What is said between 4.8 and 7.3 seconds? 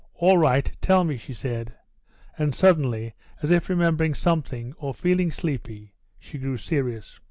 feeling sleepy, she grew serious.